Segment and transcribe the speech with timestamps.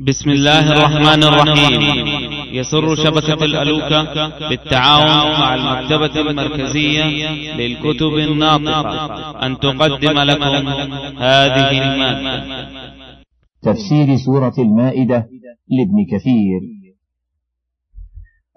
[0.00, 1.82] بسم الله الرحمن الرحيم.
[2.52, 7.04] يسر شبكة الألوكة بالتعاون مع المكتبة المركزية
[7.56, 9.46] للكتب الناطقة.
[9.46, 10.68] أن تقدم لكم
[11.18, 12.68] هذه المادة.
[13.62, 15.28] تفسير سورة المائدة
[15.68, 16.60] لابن كثير.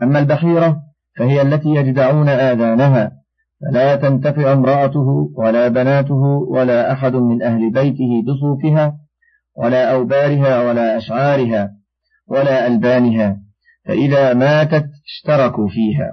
[0.04, 0.78] أما البحيرة
[1.18, 3.12] فهي التي يجدعون آذانها.
[3.62, 9.01] فلا تنتفع امرأته ولا بناته ولا أحد من أهل بيته بصوفها
[9.56, 11.72] ولا أوبارها ولا أشعارها
[12.28, 13.38] ولا ألبانها
[13.86, 16.12] فإذا ماتت اشتركوا فيها.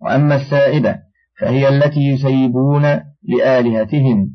[0.00, 0.98] وأما السائبة
[1.40, 2.82] فهي التي يسيبون
[3.22, 4.32] لآلهتهم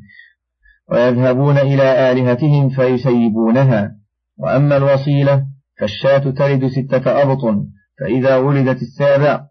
[0.90, 3.96] ويذهبون إلى آلهتهم فيسيبونها.
[4.38, 5.46] وأما الوصيلة
[5.80, 7.66] فالشاة تلد ستة أبطن
[8.00, 9.46] فإذا ولدت السابع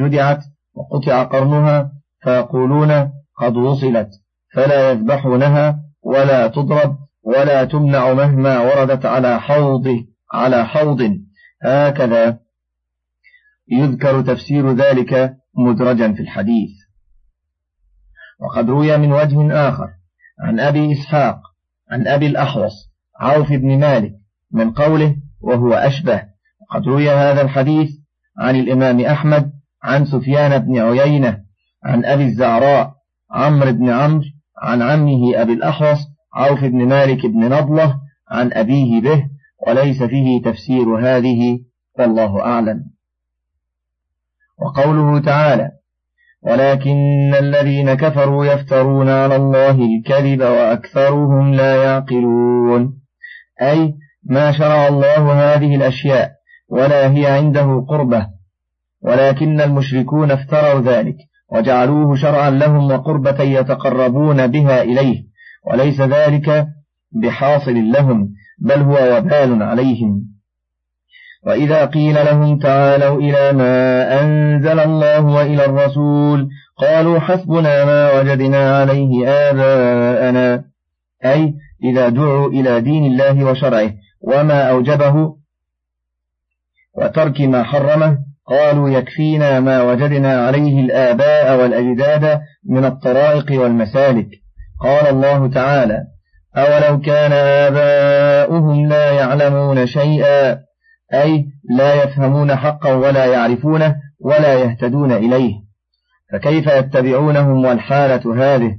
[0.00, 4.08] جدعت وقطع قرنها فيقولون قد وصلت
[4.54, 7.07] فلا يذبحونها ولا تضرب.
[7.28, 11.18] ولا تمنع مهما وردت على حوض على حوض.
[11.62, 12.38] هكذا
[13.70, 16.70] يذكر تفسير ذلك مدرجا في الحديث.
[18.40, 19.88] وقد روي من وجه آخر
[20.40, 21.40] عن أبي إسحاق
[21.90, 22.72] عن أبي الأحوص
[23.20, 24.12] عوف بن مالك
[24.52, 26.22] من قوله وهو أشبه.
[26.60, 27.90] وقد روي هذا الحديث
[28.38, 31.38] عن الإمام أحمد عن سفيان بن عيينة
[31.84, 32.94] عن أبي الزعراء
[33.30, 34.24] عمرو بن عمرو
[34.62, 35.98] عن عمه أبي الأحوص
[36.34, 37.94] عوف بن مالك بن نضلة
[38.30, 39.24] عن أبيه به
[39.66, 41.60] وليس فيه تفسير هذه
[41.98, 42.84] والله أعلم.
[44.58, 45.70] وقوله تعالى
[46.42, 52.98] ولكن الذين كفروا يفترون على الله الكذب وأكثرهم لا يعقلون
[53.62, 56.30] أي ما شرع الله هذه الأشياء
[56.68, 58.26] ولا هي عنده قربة
[59.02, 61.16] ولكن المشركون افتروا ذلك
[61.52, 65.27] وجعلوه شرعا لهم وقربة يتقربون بها إليه
[65.70, 66.66] وليس ذلك
[67.12, 70.22] بحاصل لهم بل هو وبال عليهم.
[71.46, 79.28] وإذا قيل لهم تعالوا إلى ما أنزل الله وإلى الرسول قالوا حسبنا ما وجدنا عليه
[79.28, 80.64] آباءنا.
[81.24, 81.54] أي
[81.84, 85.34] إذا دعوا إلى دين الله وشرعه وما أوجبه
[86.98, 94.28] وترك ما حرمه قالوا يكفينا ما وجدنا عليه الآباء والأجداد من الطرائق والمسالك.
[94.80, 96.04] قال الله تعالى
[96.56, 100.58] أولو كان آباؤهم لا يعلمون شيئا
[101.14, 101.46] أي
[101.76, 105.54] لا يفهمون حقا ولا يعرفونه ولا يهتدون إليه.
[106.32, 108.76] فكيف يتبعونهم والحالة هذه؟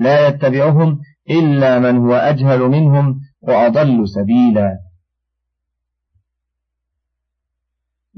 [0.00, 0.98] لا يتبعهم
[1.30, 4.78] إلا من هو أجهل منهم وأضل سبيلا.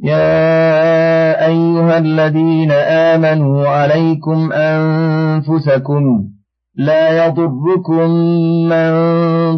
[0.02, 6.30] يا أيها الذين آمنوا عليكم أنفسكم
[6.80, 8.10] لا يضركم
[8.68, 8.90] من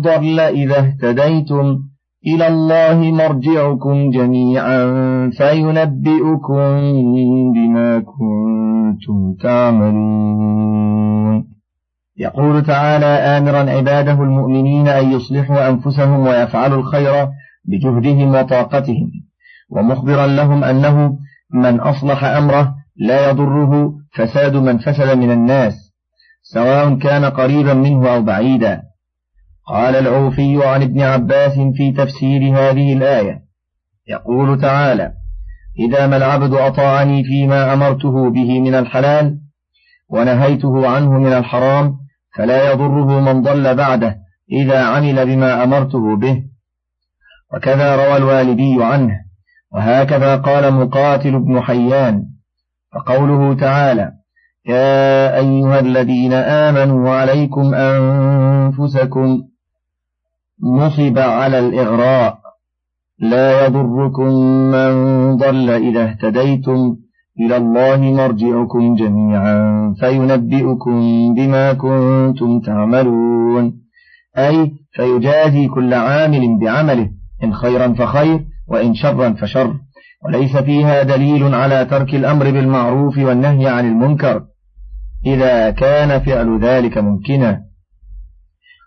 [0.01, 1.79] ضل إذا اهتديتم
[2.27, 4.85] إلى الله مرجعكم جميعا
[5.31, 6.81] فينبئكم
[7.55, 10.73] بما كنتم تعملون.
[12.19, 17.29] يقول تعالى آمرا عباده المؤمنين أن يصلحوا أنفسهم ويفعلوا الخير
[17.65, 19.11] بجهدهم وطاقتهم.
[19.71, 21.19] ومخبرا لهم أنه
[21.55, 25.92] من أصلح أمره لا يضره فساد من فسد من الناس.
[26.43, 28.83] سواء كان قريبا منه أو بعيدا.
[29.69, 33.43] قال العوفي عن ابن عباس في تفسير هذه الآية.
[34.09, 35.13] يقول تعالى
[35.79, 39.39] إذا ما العبد أطاعني فيما أمرته به من الحلال
[40.11, 41.97] ونهيته عنه من الحرام
[42.37, 44.17] فلا يضره من ضل بعده
[44.53, 46.43] إذا عمل بما أمرته به.
[47.55, 49.19] وكذا روى الوالدي عنه.
[49.73, 52.25] وهكذا قال مقاتل بن حيان.
[52.95, 54.22] فقوله تعالى
[54.67, 59.43] يا أيها الذين آمنوا عليكم أنفسكم
[60.63, 62.39] نصب على الإغراء.
[63.19, 64.33] لا يضركم
[64.71, 64.93] من
[65.37, 66.97] ضل إذا اهتديتم.
[67.41, 71.01] إلى الله مرجعكم جميعا فينبئكم
[71.35, 73.73] بما كنتم تعملون.
[74.39, 77.11] أي فيجازي كل عامل بعمله
[77.45, 79.75] إن خيرا فخير وإن شرا فشر.
[80.25, 84.43] وليس فيها دليل على ترك الأمر بالمعروف والنهي عن المنكر.
[85.27, 87.63] إذا كان فعل ذلك ممكنا.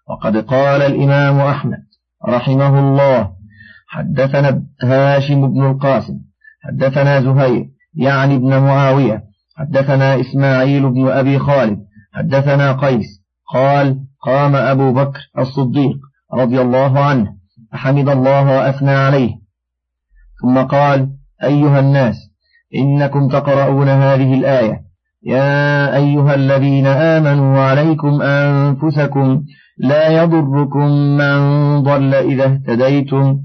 [0.09, 1.83] وقد قال الإمام أحمد
[2.27, 3.31] رحمه الله
[3.87, 6.13] حدثنا هاشم بن القاسم
[6.63, 9.23] حدثنا زهير يعني ابن معاوية
[9.57, 11.79] حدثنا إسماعيل بن أبي خالد
[12.13, 13.23] حدثنا قيس
[13.53, 15.97] قال قام أبو بكر الصديق
[16.33, 17.35] رضي الله عنه
[17.71, 19.31] فحمد الله وأثنى عليه.
[20.41, 21.09] ثم قال
[21.43, 22.15] أيها الناس
[22.75, 24.81] إنكم تقرؤون هذه الآية
[25.23, 29.43] يا أيها الذين آمنوا عليكم أنفسكم
[29.77, 31.37] لا يضركم من
[31.83, 33.39] ضل إذا اهتديتم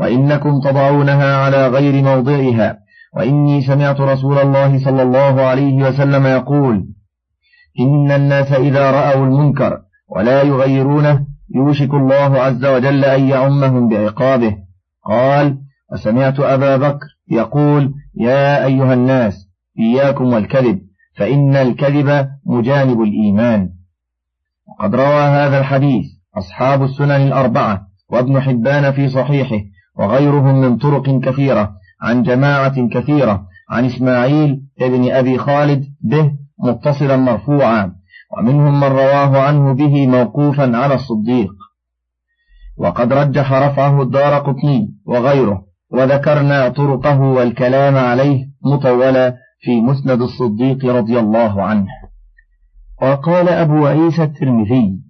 [0.00, 2.78] وإنكم تضعونها على غير موضعها
[3.16, 6.86] وإني سمعت رسول الله صلى الله عليه وسلم يقول
[7.80, 9.78] إن الناس إذا رأوا المنكر
[10.08, 14.56] ولا يغيرونه يوشك الله عز وجل أن يعمهم بعقابه
[15.04, 15.58] قال
[15.92, 19.45] وسمعت أبا بكر يقول يا أيها الناس
[19.78, 20.80] إياكم والكذب
[21.16, 23.70] فإن الكذب مجانب الإيمان.
[24.68, 26.04] وقد روى هذا الحديث
[26.38, 29.60] أصحاب السنن الأربعة وابن حبان في صحيحه
[29.98, 36.32] وغيرهم من طرق كثيرة عن جماعة كثيرة عن إسماعيل ابن أبي خالد به
[36.64, 37.92] متصلا مرفوعا
[38.38, 41.52] ومنهم من رواه عنه به موقوفا على الصديق.
[42.78, 51.18] وقد رجح رفعه الدار قطني وغيره وذكرنا طرقه والكلام عليه مطولا في مسند الصديق رضي
[51.18, 51.86] الله عنه.
[53.02, 55.06] وقال أبو عيسى الترمذي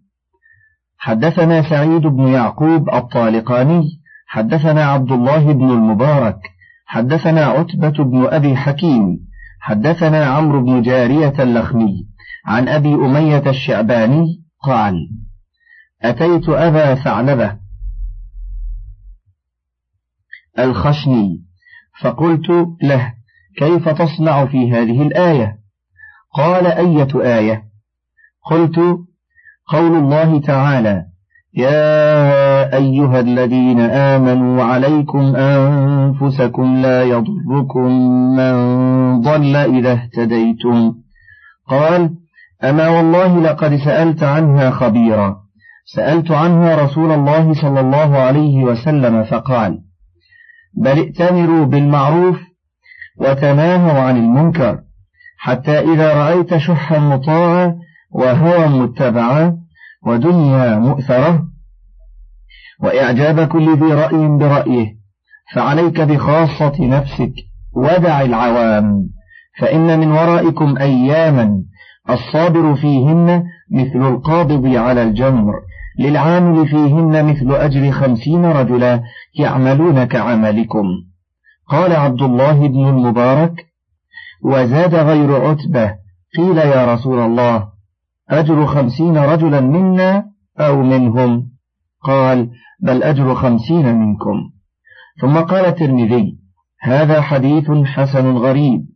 [0.99, 3.83] حدثنا سعيد بن يعقوب الطالقاني
[4.27, 6.39] حدثنا عبد الله بن المبارك
[6.87, 9.19] حدثنا عتبة بن أبي حكيم
[9.61, 12.07] حدثنا عمرو بن جارية اللخمي
[12.47, 14.95] عن أبي أمية الشعباني قال
[16.03, 17.59] أتيت أبا ثعلبة
[20.59, 21.45] الخشني
[22.01, 22.51] فقلت
[22.83, 23.16] له
[23.59, 25.57] كيف تصنع في هذه الآية؟
[26.35, 27.63] قال أية آية؟
[28.51, 28.79] قلت
[29.69, 31.05] قول الله تعالى
[31.55, 37.91] يا أيها الذين آمنوا عليكم أنفسكم لا يضركم
[38.37, 38.55] من
[39.21, 40.95] ضل إذا اهتديتم.
[41.69, 42.11] قال
[42.65, 45.37] أما والله لقد سألت عنها خبيرا.
[45.95, 49.79] سألت عنها رسول الله صلى الله عليه وسلم فقال
[50.75, 52.41] بل ائتمروا بالمعروف
[53.17, 54.79] وتناهوا عن المنكر
[55.39, 57.77] حتى إذا رأيت شحا مطاعا
[58.11, 59.57] وهوى متبعا
[60.07, 61.45] ودنيا مؤثرة.
[62.83, 64.87] وإعجاب كل ذي رأي برأيه
[65.55, 67.33] فعليك بخاصة نفسك
[67.77, 69.09] ودع العوام
[69.59, 71.63] فإن من ورائكم أياما
[72.11, 75.53] الصابر فيهن مثل القابض على الجمر
[75.99, 79.03] للعامل فيهن مثل أجر خمسين رجلا
[79.39, 80.85] يعملون كعملكم.
[81.69, 83.67] قال عبد الله بن المبارك
[84.43, 85.95] وزاد غير عتبة
[86.37, 87.69] قيل يا رسول الله
[88.31, 90.25] أجر خمسين رجلا منا
[90.61, 91.51] أو منهم؟
[92.03, 94.51] قال بل أجر خمسين منكم.
[95.21, 96.39] ثم قال الترمذي
[96.81, 98.87] هذا حديث حسن غريب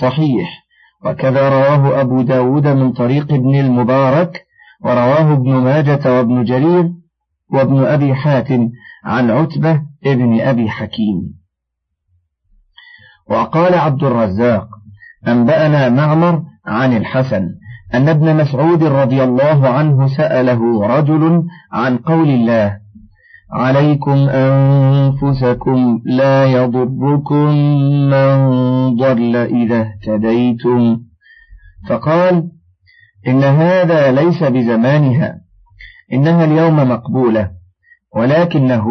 [0.00, 0.64] صحيح
[1.04, 4.46] وكذا رواه أبو داود من طريق ابن المبارك
[4.84, 6.92] ورواه ابن ماجة وابن جرير
[7.52, 8.70] وابن أبي حاتم
[9.04, 11.37] عن عتبة ابن أبي حكيم.
[13.30, 14.68] وقال عبد الرزاق
[15.28, 17.48] أنبأنا معمر عن الحسن
[17.94, 21.42] أن ابن مسعود رضي الله عنه سأله رجل
[21.72, 22.78] عن قول الله
[23.52, 27.48] عليكم أنفسكم لا يضركم
[28.10, 28.36] من
[28.96, 31.00] ضل إذا اهتديتم.
[31.88, 32.50] فقال
[33.28, 35.40] إن هذا ليس بزمانها
[36.12, 37.50] إنها اليوم مقبولة
[38.16, 38.84] ولكنه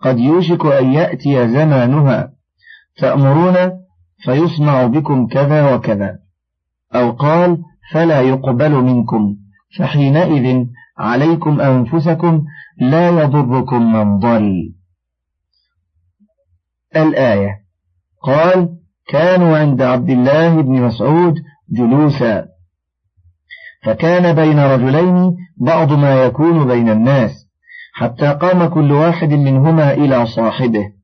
[0.00, 2.37] قد يوشك أن يأتي زمانها
[2.98, 3.56] تأمرون
[4.24, 6.18] فيصنع بكم كذا وكذا.
[6.94, 7.58] أو قال
[7.92, 9.36] فلا يقبل منكم.
[9.78, 10.64] فحينئذ
[10.98, 12.44] عليكم أنفسكم
[12.80, 14.74] لا يضركم من ضل.
[16.96, 17.50] الآية.
[18.22, 18.68] قال
[19.08, 21.34] كانوا عند عبد الله بن مسعود
[21.70, 22.48] جلوسا.
[23.82, 27.48] فكان بين رجلين بعض ما يكون بين الناس
[27.94, 30.97] حتى قام كل واحد منهما إلى صاحبه.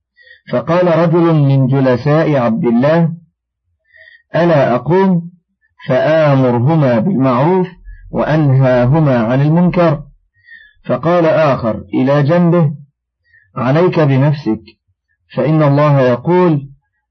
[0.53, 3.13] فقال رجل من جلساء عبد الله
[4.37, 5.31] ألا أقوم؟
[5.89, 7.69] فآمرهما بالمعروف
[8.11, 10.03] وأنهاهما عن المنكر.
[10.85, 12.73] فقال آخر إلى جنبه
[13.57, 14.63] عليك بنفسك
[15.37, 16.69] فإن الله يقول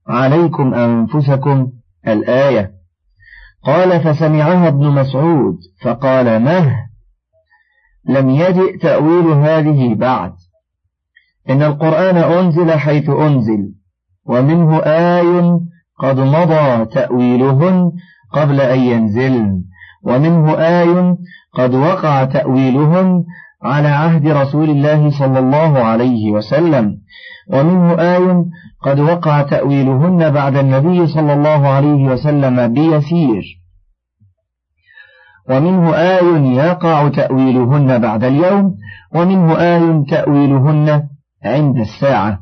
[0.08, 1.72] عليكم أنفسكم
[2.08, 2.70] الآية.
[3.62, 6.76] قال فسمعها ابن مسعود فقال مه؟
[8.08, 10.32] لم يجئ تأويل هذه بعد.
[11.50, 13.74] إن القرآن أنزل حيث أنزل
[14.26, 15.58] ومنه آي
[15.98, 17.92] قد مضى تأويلهن
[18.32, 19.64] قبل أن ينزلن
[20.04, 21.16] ومنه آي
[21.54, 23.24] قد وقع تأويلهن
[23.62, 26.96] على عهد رسول الله صلى الله عليه وسلم
[27.52, 28.44] ومنه آي
[28.82, 33.42] قد وقع تأويلهن بعد النبي صلى الله عليه وسلم بيسير.
[35.50, 38.74] ومنه آي يقع تأويلهن بعد اليوم
[39.14, 41.08] ومنه آي تأويلهن
[41.44, 42.40] عند الساعة.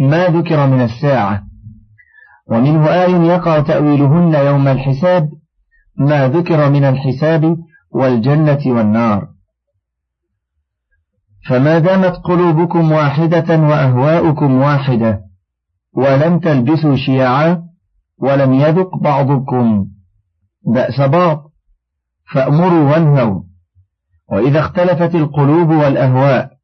[0.00, 1.42] ما ذكر من الساعة.
[2.50, 5.30] ومنه آي يقع تأويلهن يوم الحساب.
[5.98, 7.56] ما ذكر من الحساب
[7.90, 9.28] والجنة والنار.
[11.48, 15.20] فما دامت قلوبكم واحدة وأهواؤكم واحدة
[15.92, 17.62] ولم تلبسوا شيعا
[18.18, 19.86] ولم يذق بعضكم
[20.74, 21.42] بأس بعض
[22.32, 23.42] فأمروا وانهوا.
[24.32, 26.55] وإذا اختلفت القلوب والأهواء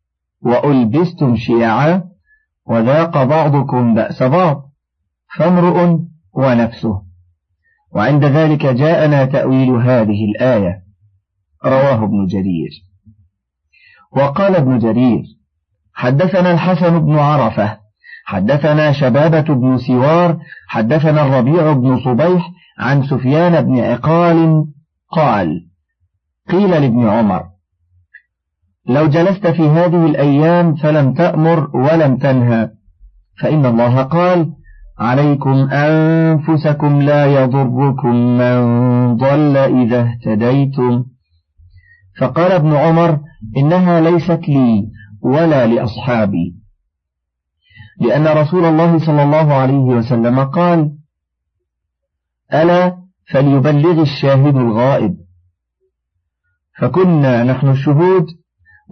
[0.42, 2.04] وألبستم شيعا
[2.66, 4.62] وذاق بعضكم بأس بعض
[5.36, 6.00] فامرؤ
[6.32, 7.02] ونفسه.
[7.94, 10.82] وعند ذلك جاءنا تأويل هذه الآية.
[11.64, 12.92] رواه ابن جرير.
[14.16, 15.22] وقال ابن جرير
[15.94, 17.78] حدثنا الحسن بن عرفة
[18.24, 24.66] حدثنا شبابة بن سوار حدثنا الربيع بن صبيح عن سفيان بن عقال
[25.10, 25.68] قال
[26.50, 27.51] قيل لابن عمر
[28.86, 32.70] لو جلست في هذه الأيام فلم تأمر ولم تنهى.
[33.40, 34.52] فإن الله قال
[34.98, 41.04] عليكم أنفسكم لا يضركم من ضل إذا اهتديتم.
[42.20, 43.20] فقال ابن عمر
[43.56, 44.88] إنها ليست لي
[45.22, 46.54] ولا لأصحابي.
[48.00, 50.92] لأن رسول الله صلى الله عليه وسلم قال
[52.54, 52.96] ألا
[53.32, 55.16] فليبلغ الشاهد الغائب.
[56.80, 58.26] فكنا نحن الشهود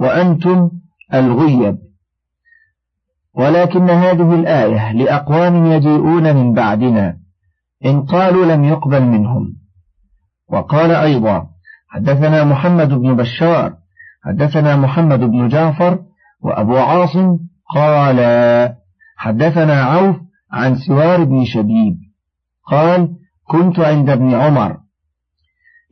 [0.00, 0.70] وأنتم
[1.14, 1.78] الغيب.
[3.34, 7.16] ولكن هذه الآية لأقوام يجيئون من بعدنا
[7.84, 9.56] إن قالوا لم يقبل منهم.
[10.48, 11.46] وقال أيضا
[11.88, 13.74] حدثنا محمد بن بشار
[14.24, 15.98] حدثنا محمد بن جعفر
[16.40, 17.38] وأبو عاصم
[17.74, 18.18] قال
[19.16, 20.16] حدثنا عوف
[20.52, 21.96] عن سوار بن شبيب
[22.66, 23.08] قال
[23.44, 24.76] كنت عند ابن عمر.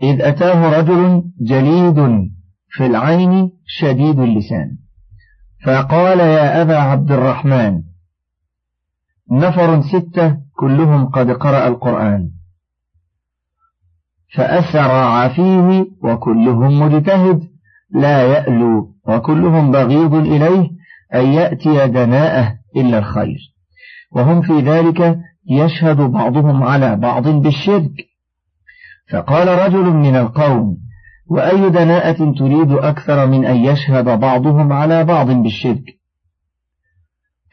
[0.02, 2.28] إذ أتاه رجل جليد
[2.70, 4.76] في العين شديد اللسان.
[5.64, 7.82] فقال يا أبا عبد الرحمن
[9.32, 12.30] نفر ستة كلهم قد قرأ القرآن.
[14.34, 17.40] فأسرع فيه وكلهم مجتهد
[17.90, 20.70] لا يألو وكلهم بغيض إليه
[21.14, 23.38] أن يأتي دناءه إلا الخير.
[24.12, 25.18] وهم في ذلك
[25.50, 27.92] يشهد بعضهم على بعض بالشرك.
[29.12, 30.87] فقال رجل من القوم
[31.30, 35.84] وأي دناءة تريد أكثر من أن يشهد بعضهم على بعض بالشرك.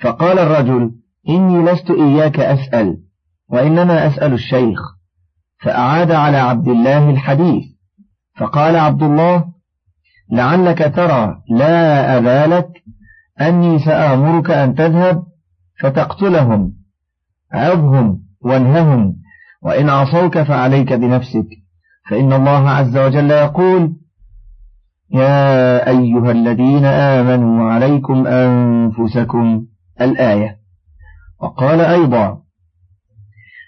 [0.01, 0.91] فقال الرجل
[1.29, 2.97] إني لست إياك أسأل
[3.49, 4.79] وإنما أسأل الشيخ.
[5.63, 7.63] فأعاد على عبد الله الحديث.
[8.37, 9.45] فقال عبد الله
[10.31, 12.67] لعلك ترى لا أبالك
[13.41, 15.23] أني سآمرك أن تذهب
[15.81, 16.73] فتقتلهم.
[17.51, 19.15] عظهم وانههم
[19.61, 21.64] وإن عصوك فعليك بنفسك.
[22.09, 23.93] فإن الله عز وجل يقول
[25.11, 29.65] يا أيها الذين آمنوا عليكم أنفسكم
[30.01, 30.57] الآية.
[31.41, 32.41] وقال أيضا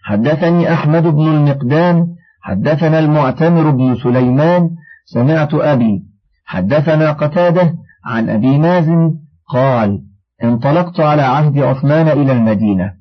[0.03, 2.07] حدثني أحمد بن المقدام
[2.41, 4.69] حدثنا المعتمر بن سليمان
[5.05, 6.03] سمعت أبي
[6.45, 7.73] حدثنا قتادة
[8.05, 9.13] عن أبي مازن
[9.47, 10.01] قال
[10.43, 12.93] انطلقت على عهد عثمان إلى المدينة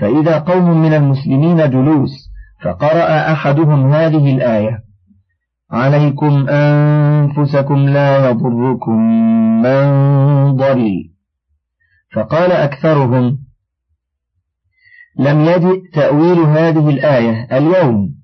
[0.00, 2.33] فإذا قوم من المسلمين جلوس
[2.64, 4.84] فقرأ أحدهم هذه الآية.
[5.70, 8.98] عليكم أنفسكم لا يضركم
[9.62, 9.86] من
[10.56, 10.90] ضل.
[12.14, 13.38] فقال أكثرهم
[15.18, 18.14] لم يجئ تأويل هذه الآية اليوم.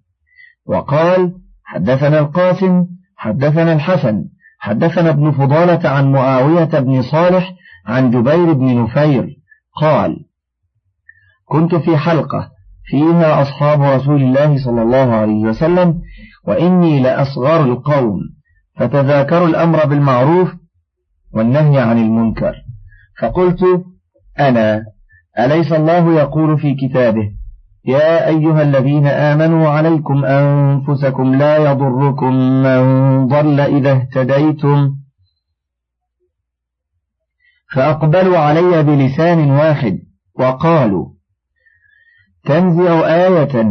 [0.67, 4.25] وقال حدثنا القاسم حدثنا الحسن
[4.59, 7.55] حدثنا ابن فضالة عن معاوية بن صالح
[7.87, 9.37] عن جبير بن نفير.
[9.77, 10.17] قال
[11.45, 12.60] كنت في حلقة
[12.91, 16.01] فيها أصحاب رسول الله صلى الله عليه وسلم
[16.47, 18.21] وإني لأصغر القوم
[18.77, 20.49] فتذاكروا الأمر بالمعروف
[21.35, 22.55] والنهي عن المنكر.
[23.21, 23.61] فقلت
[24.41, 24.83] أنا
[25.39, 27.31] أليس الله يقول في كتابه
[27.85, 32.33] يا أيها الذين آمنوا عليكم أنفسكم لا يضركم
[32.63, 32.83] من
[33.27, 34.91] ضل إذا اهتديتم.
[37.75, 39.99] فأقبلوا علي بلسان واحد
[40.39, 41.20] وقالوا
[42.45, 43.65] تنزع آية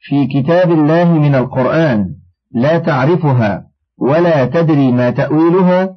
[0.00, 2.14] في كتاب الله من القرآن
[2.52, 3.66] لا تعرفها
[3.98, 5.96] ولا تدري ما تأويلها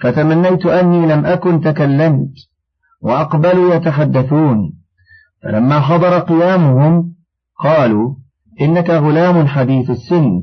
[0.00, 2.30] فتمنيت أني لم أكن تكلمت
[3.02, 4.72] وأقبلوا يتحدثون.
[5.42, 7.14] فلما حضر قيامهم
[7.64, 8.14] قالوا
[8.60, 10.42] إنك غلام حديث السن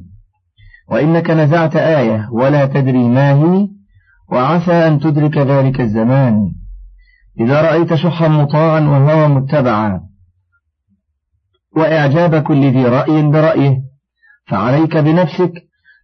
[0.90, 3.68] وإنك نزعت آية ولا تدري ما هي
[4.32, 6.52] وعسى أن تدرك ذلك الزمان.
[7.40, 10.02] إذا رأيت شحا مطاعا وهوى متبعا
[11.76, 13.78] وإعجاب كل ذي رأي برأيه
[14.48, 15.52] فعليك بنفسك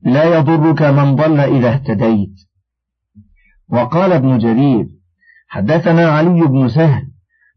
[0.03, 2.33] لا يضرك من ضل إذا اهتديت.
[3.69, 4.87] وقال ابن جرير
[5.47, 7.07] حدثنا علي بن سهل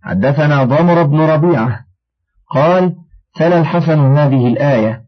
[0.02, 1.80] حدثنا ضمر بن ربيعة
[2.50, 2.96] قال
[3.34, 5.04] تلا الحسن هذه الآية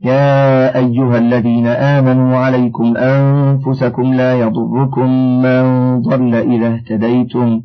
[0.00, 5.10] يا أيها الذين آمنوا عليكم أنفسكم لا يضركم
[5.42, 7.62] من ضل إذا اهتديتم.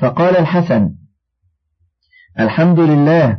[0.00, 0.90] فقال الحسن
[2.40, 3.38] الحمد لله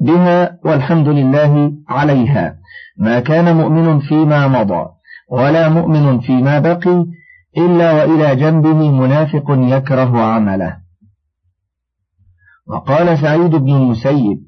[0.00, 2.58] بها والحمد لله عليها
[2.98, 4.86] ما كان مؤمن فيما مضى
[5.30, 7.06] ولا مؤمن فيما بقي
[7.56, 10.76] إلا وإلى جنبه منافق يكره عمله.
[12.66, 14.38] وقال سعيد بن المسيب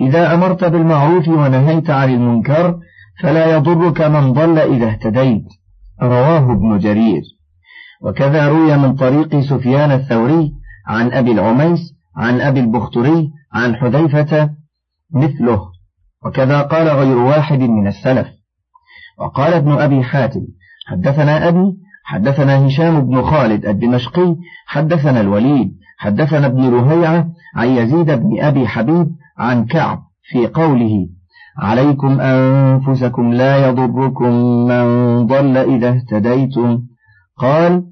[0.00, 2.78] إذا أمرت بالمعروف ونهيت عن المنكر
[3.22, 5.44] فلا يضرك من ضل إذا اهتديت.
[6.02, 7.22] رواه ابن جرير.
[8.02, 10.52] وكذا روي من طريق سفيان الثوري
[10.86, 14.50] عن أبي العميس عن أبي البختري عن حذيفة
[15.14, 15.60] مثله.
[16.24, 18.28] وكذا قال غير واحد من السلف.
[19.18, 20.40] وقال ابن أبي حاتم
[20.86, 24.36] حدثنا أبي حدثنا هشام بن خالد الدمشقي
[24.66, 29.06] حدثنا الوليد حدثنا ابن رهيعة عن يزيد بن أبي حبيب
[29.38, 31.08] عن كعب في قوله
[31.58, 34.32] عليكم أنفسكم لا يضركم
[34.66, 34.86] من
[35.26, 36.82] ضل إذا اهتديتم.
[37.38, 37.84] قال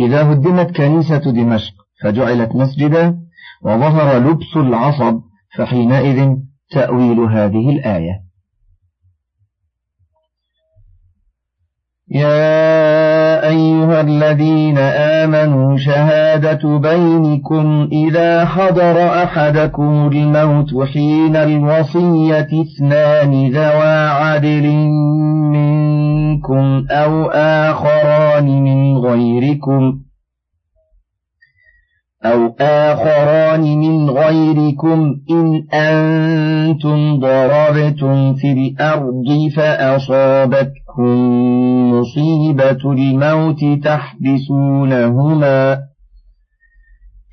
[0.00, 3.18] إذا هدمت كنيسة دمشق فجعلت مسجدا
[3.62, 5.20] وظهر لبس العصب
[5.58, 6.36] فحينئذ
[6.70, 8.24] تأويل هذه الآية.
[12.10, 24.66] يا أيها الذين آمنوا شهادة بينكم إذا حضر أحدكم الموت حين الوصية اثنان ذوى عدل
[26.54, 30.00] منكم أو آخران من غيركم
[32.24, 41.08] أو آخران من غيركم إن أنتم ضربتم في الأرض فأصابتكم
[41.92, 45.78] مصيبة الموت تحبسونهما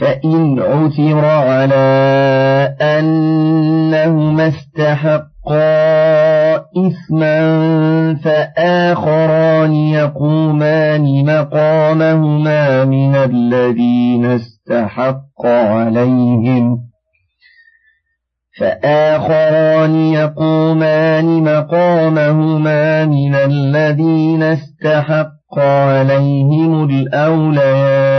[0.00, 5.28] فإن عثر على أنهما استحقا
[6.56, 7.38] إثما
[8.24, 16.88] فآخران يقومان مقامهما من الذين استحق عليهم
[18.58, 28.18] فآخران يقومان مقامهما من الذين استحق عليهم الأوليان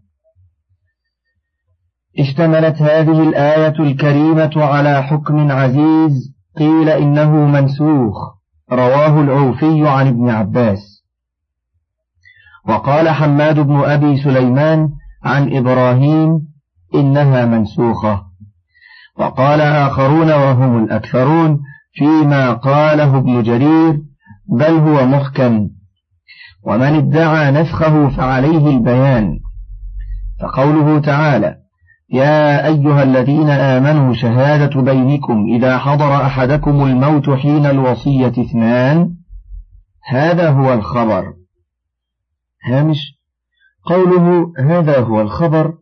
[2.19, 8.15] اشتملت هذه الآية الكريمة على حكم عزيز قيل إنه منسوخ.
[8.71, 11.03] رواه العوفي عن ابن عباس.
[12.67, 14.89] وقال حماد بن أبي سليمان
[15.23, 16.39] عن إبراهيم
[16.95, 18.23] إنها منسوخة.
[19.17, 21.59] وقال آخرون وهم الأكثرون
[21.93, 24.01] فيما قاله ابن جرير
[24.49, 25.69] بل هو محكم.
[26.63, 29.39] ومن ادعى نسخه فعليه البيان.
[30.41, 31.60] فقوله تعالى
[32.11, 39.15] يا أيها الذين آمنوا شهادة بينكم إذا حضر أحدكم الموت حين الوصية اثنان
[40.07, 41.33] هذا هو الخبر.
[42.65, 43.19] هامش
[43.83, 45.73] قوله هذا هو الخبر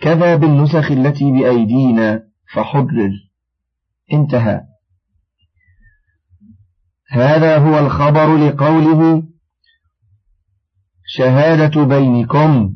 [0.00, 2.22] كذا بالنسخ التي بأيدينا
[2.54, 3.10] فحرر.
[4.12, 4.60] انتهى.
[7.10, 9.22] هذا هو الخبر لقوله
[11.06, 12.74] شهادة بينكم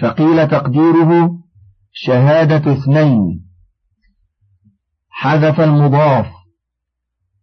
[0.00, 1.43] فقيل تقديره
[1.96, 3.44] شهادة اثنين.
[5.10, 6.26] حذف المضاف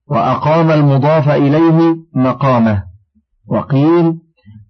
[0.07, 2.83] وأقام المضاف إليه مقامه.
[3.47, 4.13] وقيل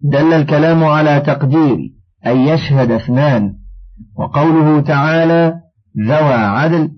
[0.01, 1.77] دل الكلام على تقدير
[2.25, 3.55] أن يشهد اثنان.
[4.17, 5.53] وقوله تعالى
[6.07, 6.91] ذوى عدل.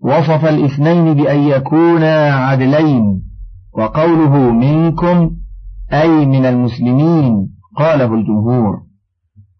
[0.00, 3.22] وصف الاثنين بأن يكونا عدلين.
[3.72, 5.36] وقوله منكم
[5.92, 8.82] أي من المسلمين قاله الجمهور.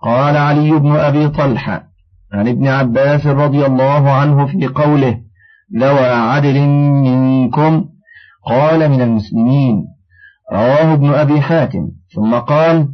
[0.03, 1.94] قال علي بن أبي طلحة
[2.35, 5.21] عن ابن عباس رضي الله عنه في قوله
[5.81, 6.61] ذوى عدل
[7.07, 7.85] منكم
[8.47, 9.85] قال من المسلمين.
[10.53, 11.89] رواه ابن أبي حاتم.
[12.15, 12.89] ثم قال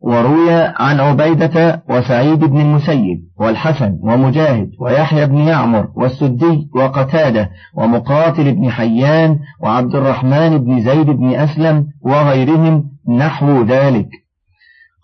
[0.00, 8.70] وروي عن عبيدة وسعيد بن المسيب والحسن ومجاهد ويحيى بن يعمر والسدي وقتادة ومقاتل بن
[8.70, 14.08] حيان وعبد الرحمن بن زيد بن أسلم وغيرهم نحو ذلك.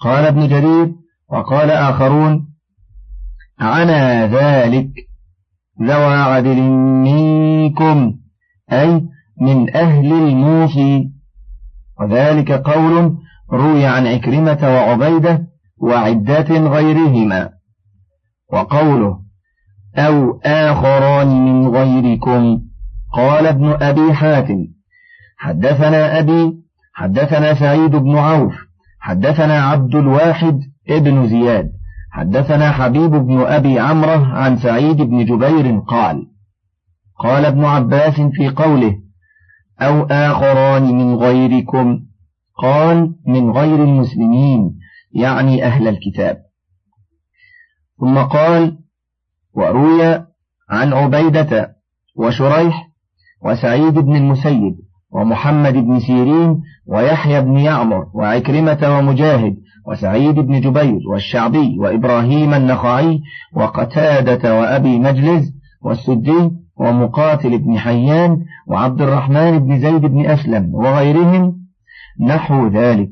[0.00, 0.99] قال ابن جرير
[1.30, 2.48] وقال آخرون
[3.60, 4.90] عنا ذلك
[5.82, 6.62] ذوى عدل
[7.04, 8.14] منكم
[8.72, 9.06] أي
[9.40, 11.10] من أهل الموصي
[12.00, 13.18] وذلك قول
[13.52, 15.46] روي عن عكرمة وعبيدة
[15.78, 17.50] وعدات غيرهما.
[18.52, 19.20] وقوله
[19.96, 22.60] أو آخران من غيركم.
[23.12, 24.66] قال ابن أبي حاتم
[25.38, 26.52] حدثنا أبي
[26.94, 28.54] حدثنا سعيد بن عوف
[29.00, 31.72] حدثنا عبد الواحد ابن زياد.
[32.10, 36.26] حدثنا حبيب بن أبي عمرة عن سعيد بن جبير قال
[37.18, 38.96] قال ابن عباس في قوله
[39.80, 42.00] أو آخران من غيركم؟
[42.56, 44.78] قال من غير المسلمين
[45.12, 46.42] يعني أهل الكتاب.
[48.00, 48.78] ثم قال
[49.52, 50.26] وروي
[50.70, 51.76] عن عبيدة
[52.16, 52.88] وشريح
[53.42, 54.89] وسعيد بن المسيب.
[55.12, 63.20] ومحمد بن سيرين ويحيى بن يعمر وعكرمة ومجاهد وسعيد بن جبير والشعبي وإبراهيم النخعي
[63.52, 71.60] وقتادة وأبي مجلس والسدي ومقاتل بن حيان وعبد الرحمن بن زيد بن أسلم وغيرهم.
[72.20, 73.10] نحو ذلك.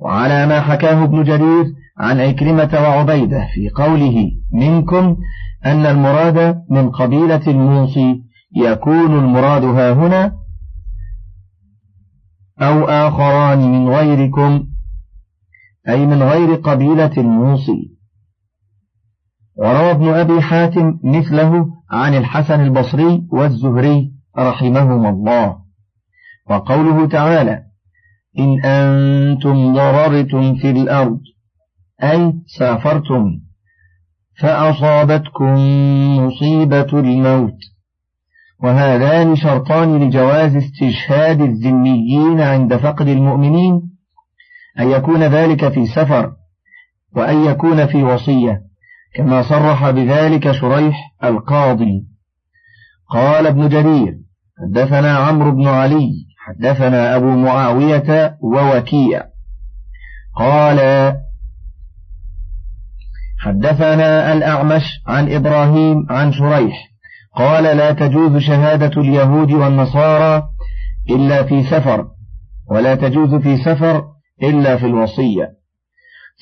[0.00, 1.64] وعلى ما حكاه ابن جرير
[1.98, 5.16] عن عكرمة وعبيدة في قوله منكم
[5.66, 8.22] أن المراد من قبيلة الموصي
[8.56, 10.38] يكون المراد ها هنا
[12.60, 14.66] أو آخران من غيركم
[15.88, 17.92] أي من غير قبيلة الموصي
[19.56, 25.58] وروى ابن أبي حاتم مثله عن الحسن البصري والزهري رحمهما الله.
[26.50, 27.62] وقوله تعالى
[28.38, 31.20] إن أنتم ضررتم في الأرض
[32.02, 33.40] أي سافرتم
[34.40, 35.54] فأصابتكم
[36.16, 37.58] مصيبة الموت.
[38.62, 43.82] وهذان شرطان لجواز استشهاد الذميين عند فقد المؤمنين
[44.78, 46.32] أن يكون ذلك في سفر
[47.16, 48.60] وأن يكون في وصية
[49.14, 52.06] كما صرح بذلك شريح القاضي.
[53.10, 54.14] قال ابن جرير
[54.58, 59.22] حدثنا عمرو بن علي حدثنا أبو معاوية ووكيع.
[60.36, 60.78] قال
[63.38, 66.91] حدثنا الأعمش عن إبراهيم عن شريح
[67.36, 70.48] قال لا تجوز شهادة اليهود والنصارى
[71.10, 72.06] إلا في سفر
[72.70, 74.04] ولا تجوز في سفر
[74.42, 75.62] إلا في الوصية.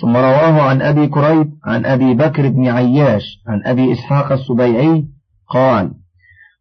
[0.00, 5.04] ثم رواه عن أبي كريب عن أبي بكر بن عياش عن أبي إسحاق السبيعي
[5.48, 5.92] قال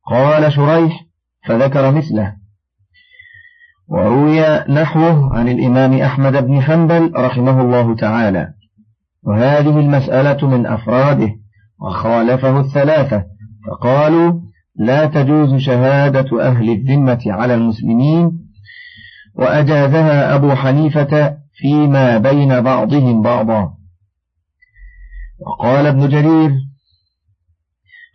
[0.07, 1.05] قال شريح
[1.47, 2.35] فذكر مثله.
[3.87, 8.47] وروي نحوه عن الإمام أحمد بن حنبل رحمه الله تعالى.
[9.23, 11.29] وهذه المسألة من أفراده
[11.81, 13.23] وخالفه الثلاثة.
[13.67, 14.41] فقالوا
[14.75, 18.31] لا تجوز شهادة أهل الذمة على المسلمين
[19.35, 23.73] وأجازها أبو حنيفة فيما بين بعضهم بعضا.
[25.39, 26.51] وقال ابن جرير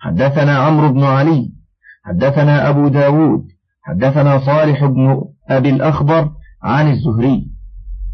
[0.00, 1.52] حدثنا عمرو بن علي
[2.04, 3.44] حدثنا أبو داود
[3.82, 6.30] حدثنا صالح بن أبي الأخضر
[6.62, 7.46] عن الزهري.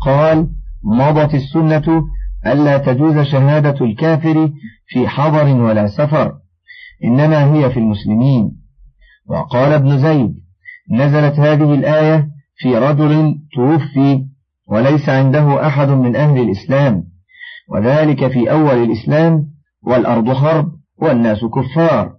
[0.07, 0.49] قال
[0.85, 2.05] مضت السنة
[2.47, 4.51] ألا تجوز شهادة الكافر
[4.87, 6.39] في حضر ولا سفر.
[7.05, 8.53] إنما هي في المسلمين.
[9.27, 10.35] وقال ابن زيد
[10.91, 14.25] نزلت هذه الآية في رجل توفي
[14.69, 17.05] وليس عنده أحد من أهل الإسلام.
[17.69, 19.47] وذلك في أول الإسلام
[19.83, 22.13] والأرض حرب والناس كفار.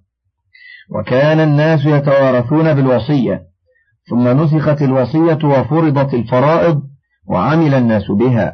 [0.89, 3.41] وكان الناس يتوارثون بالوصية
[4.10, 6.82] ثم نسخت الوصية وفرضت الفرائض
[7.28, 8.54] وعمل الناس بها.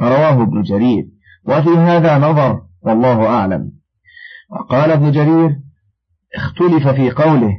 [0.00, 1.04] رواه ابن جرير.
[1.48, 3.79] وفي هذا نظر والله أعلم.
[4.50, 5.56] وقال ابن جرير
[6.36, 7.52] اختلف في قوله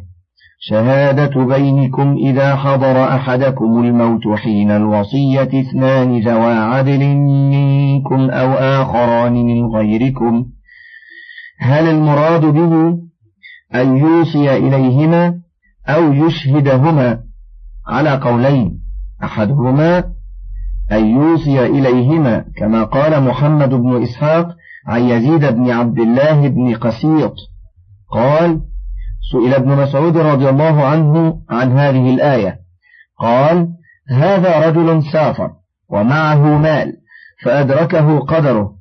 [0.60, 9.66] شهادة بينكم إذا حضر أحدكم الموت حين الوصية اثنان ذوى عدل منكم أو آخران من
[9.66, 10.46] غيركم
[11.60, 12.98] هل المراد به
[13.76, 15.40] أن يوصي إليهما
[15.88, 17.20] أو يشهدهما؟
[17.88, 18.82] على قولين
[19.24, 20.04] أحدهما
[20.92, 24.56] أن يوصي إليهما كما قال محمد بن إسحاق
[24.88, 27.34] عن يزيد بن عبد الله بن قسيط.
[28.12, 28.62] قال
[29.32, 32.60] سئل ابن مسعود رضي الله عنه عن هذه الآية.
[33.20, 33.68] قال
[34.10, 35.52] هذا رجل سافر
[35.90, 36.94] ومعه مال
[37.44, 38.76] فأدركه قدره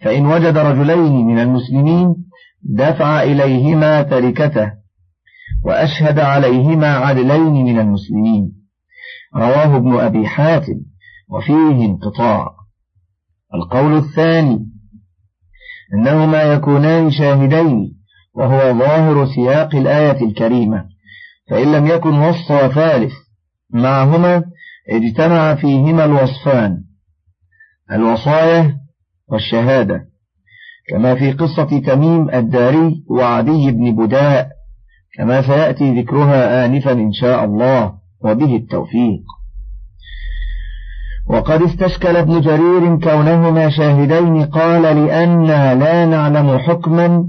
[0.00, 2.14] فإن وجد رجلين من المسلمين
[2.62, 4.72] دفع إليهما تركته
[5.64, 8.52] وأشهد عليهما عدلين من المسلمين.
[9.36, 10.80] رواه ابن أبي حاتم
[11.28, 12.46] وفيه انقطاع.
[13.54, 14.69] القول الثاني
[15.94, 17.96] أنهما يكونان شاهدين
[18.34, 20.84] وهو ظاهر سياق الآية الكريمة.
[21.50, 23.12] فإن لم يكن وصف ثالث
[23.72, 24.44] معهما
[24.90, 26.78] اجتمع فيهما الوصفان
[27.92, 28.76] الوصايا
[29.28, 30.00] والشهادة.
[30.90, 34.48] كما في قصة تميم الداري وعدي بن بداء
[35.18, 39.22] كما سيأتي ذكرها آنفا إن شاء الله وبه التوفيق.
[41.28, 47.24] وقد استشكل ابن جرير كونهما شاهدين قال لأنا لا نعلم حكما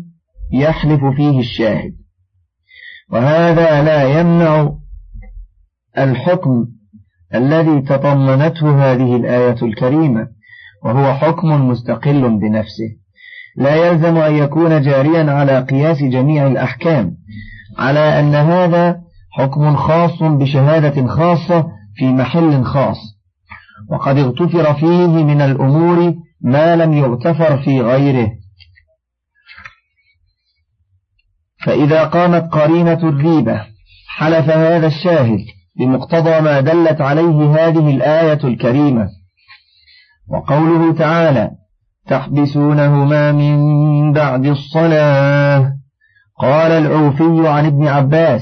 [0.53, 1.93] يحلف فيه الشاهد.
[3.11, 4.71] وهذا لا يمنع
[5.97, 6.65] الحكم
[7.35, 10.27] الذي تضمنته هذه الآية الكريمة
[10.83, 12.89] وهو حكم مستقل بنفسه.
[13.57, 17.11] لا يلزم أن يكون جاريا على قياس جميع الأحكام
[17.79, 19.01] على أن هذا
[19.31, 23.20] حكم خاص بشهادة خاصة في محل خاص.
[23.91, 28.31] وقد اغتفر فيه من الأمور ما لم يغتفر في غيره.
[31.65, 33.65] فإذا قامت قرينة الريبة
[34.07, 35.39] حلف هذا الشاهد
[35.79, 39.09] بمقتضى ما دلت عليه هذه الآية الكريمة.
[40.29, 41.51] وقوله تعالى
[42.07, 45.73] تحبسونهما من بعد الصلاة
[46.39, 48.41] قال العوفي عن ابن عباس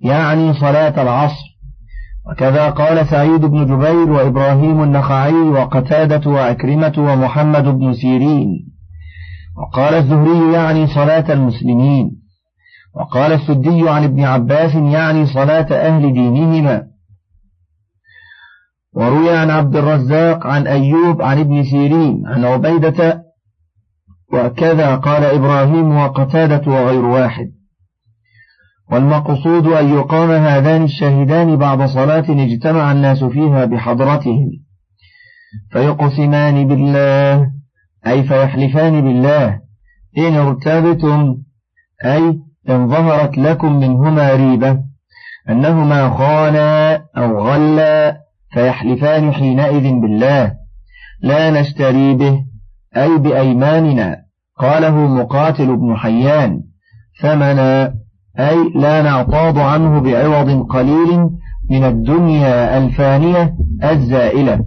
[0.00, 1.53] يعني صلاة العصر
[2.30, 8.48] وكذا قال سعيد بن جبير وإبراهيم النخعي وقتادة وأكرمة ومحمد بن سيرين.
[9.56, 12.10] وقال الزهري يعني صلاة المسلمين.
[12.94, 16.82] وقال السدي عن ابن عباس يعني صلاة أهل دينهما.
[18.94, 23.24] وروي عن عبد الرزاق عن أيوب عن ابن سيرين عن عبيدة.
[24.32, 27.53] وكذا قال إبراهيم وقتادة وغير واحد.
[28.90, 34.50] والمقصود أن يقام هذان الشاهدان بعد صلاة اجتمع الناس فيها بحضرتهم.
[35.72, 37.50] فيقسمان بالله
[38.06, 39.60] أي فيحلفان بالله.
[40.18, 41.36] إن ارتبتم
[42.04, 44.78] أي إن ظهرت لكم منهما ريبة
[45.48, 48.16] أنهما خانا أو غلا
[48.52, 50.54] فيحلفان حينئذ بالله.
[51.22, 52.44] لا نشتري به
[52.96, 54.16] أي بأيماننا
[54.58, 56.60] قاله مقاتل بن حيان.
[57.22, 57.94] ثمنا
[58.38, 61.30] أي لا نعتاض عنه بعوض قليل
[61.70, 64.64] من الدنيا الفانية الزائلة.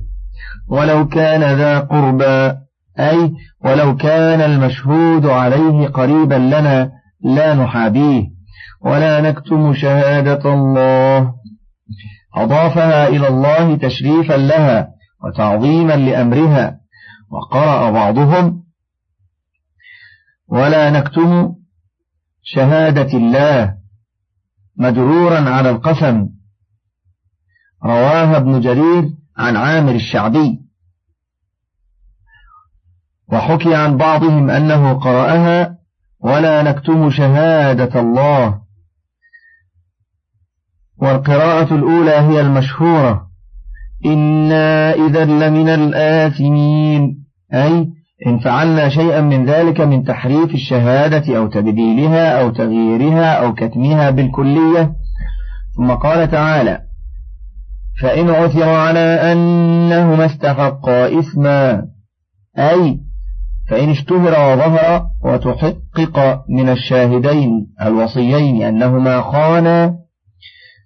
[0.67, 2.57] ولو كان ذا قربى
[2.99, 3.31] أي
[3.65, 6.91] ولو كان المشهود عليه قريبا لنا
[7.23, 8.23] لا نحابيه.
[8.81, 11.33] ولا نكتم شهادة الله.
[12.35, 14.87] أضافها إلى الله تشريفا لها
[15.23, 16.77] وتعظيما لأمرها.
[17.31, 18.63] وقرأ بعضهم
[20.49, 21.53] ولا نكتم
[22.49, 23.77] شهادة الله
[24.77, 26.29] مجرورا على القسم.
[27.83, 30.59] رواها ابن جرير عن عامر الشعبي.
[33.31, 35.77] وحكي عن بعضهم أنه قرأها
[36.19, 38.61] ولا نكتم شهادة الله
[40.97, 43.27] والقراءة الأولى هي المشهورة
[44.05, 52.41] إنا إذا لمن الآثمين أي إن فعلنا شيئا من ذلك من تحريف الشهادة أو تبديلها
[52.41, 54.91] أو تغييرها أو كتمها بالكلية.
[55.77, 56.79] ثم قال تعالى
[58.01, 61.87] فإن عثر على أنهما استحقا إثما
[62.57, 62.99] أي
[63.69, 69.95] فإن اشتهر وظهر وتحقق من الشاهدين الوصيين أنهما خانا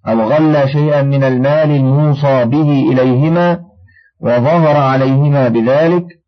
[0.07, 3.59] أو غلا شيئا من المال الموصى به إليهما
[4.21, 6.20] وظهر عليهما بذلك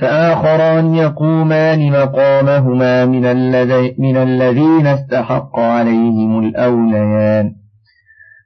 [0.00, 3.22] فآخران يقومان مقامهما من,
[3.98, 7.52] من الذين استحق عليهم الأوليان.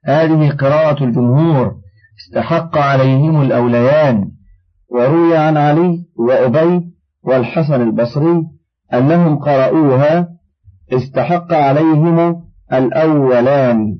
[0.07, 1.75] هذه قراءة الجمهور.
[2.19, 4.25] استحق عليهم الأوليان.
[4.91, 6.81] وروي عن علي وأبي
[7.23, 8.43] والحسن البصري
[8.95, 10.29] أنهم قرأوها.
[10.93, 13.99] استحق عليهم الأولان.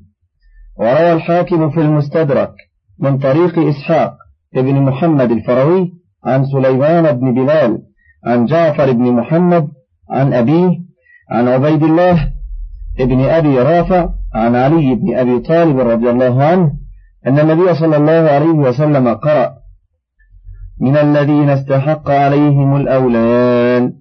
[0.79, 2.53] وروى الحاكم في المستدرك
[3.01, 4.15] من طريق إسحاق
[4.57, 5.93] ابن محمد الفروي
[6.27, 7.79] عن سليمان بن بلال
[8.27, 9.69] عن جعفر بن محمد
[10.11, 10.71] عن أبيه
[11.31, 12.33] عن عبيد الله
[13.01, 16.73] ابن أبي رافع عن علي بن أبي طالب رضي الله عنه
[17.27, 19.53] أن النبي صلى الله عليه وسلم قرأ
[20.81, 23.93] من الذين استحق عليهم الأولان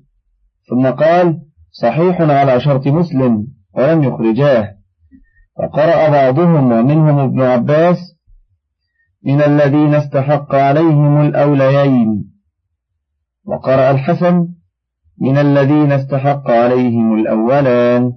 [0.70, 1.40] ثم قال
[1.72, 4.76] صحيح على شرط مسلم ولم يخرجاه
[5.58, 8.15] فقرأ بعضهم ومنهم ابن عباس
[9.26, 12.32] من الذين استحق عليهم الأوليين.
[13.46, 14.48] وقرأ الحسن
[15.22, 18.12] من الذين استحق عليهم الأولان.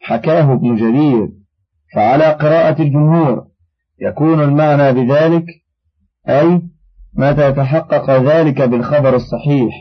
[0.00, 1.28] حكاه ابن جرير
[1.94, 3.46] فعلى قراءة الجمهور
[4.00, 5.44] يكون المعنى بذلك
[6.28, 6.62] أي
[7.14, 9.74] متى تحقق ذلك بالخبر الصحيح.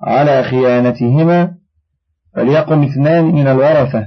[0.00, 1.54] على خيانتهما
[2.34, 4.06] فليقم اثنان من الورثة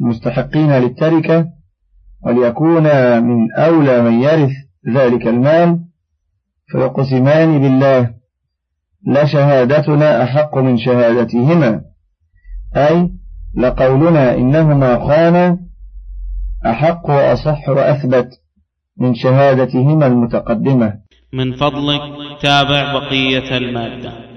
[0.00, 1.48] المستحقين للتركة
[2.24, 2.82] وليكون
[3.22, 4.52] من أولى من يرث
[4.94, 5.78] ذلك المال
[6.66, 8.14] فيقسمان بالله.
[9.06, 11.80] لشهادتنا أحق من شهادتهما.
[12.76, 13.10] أي
[13.54, 15.58] لقولنا إنهما خانا
[16.66, 18.28] أحق وأصح وأثبت
[18.98, 20.94] من شهادتهما المتقدمة.
[21.32, 22.00] من فضلك
[22.42, 24.31] تابع بقية المادة.